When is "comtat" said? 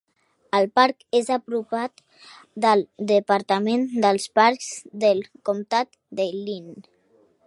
5.51-5.95